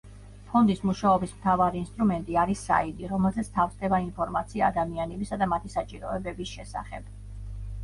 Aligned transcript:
ფონდის 0.51 0.79
მუშაობის 0.89 1.33
მთავარი 1.39 1.79
ინსტრუმენტი 1.81 2.39
არის 2.45 2.63
საიტი, 2.71 3.05
რომელზეც 3.13 3.53
თავსდება 3.59 4.01
ინფორმაცია 4.07 4.73
ადამიანებისა 4.75 5.41
და 5.45 5.51
მათი 5.55 5.73
საჭიროებების 5.77 6.57
შესახებ. 6.57 7.17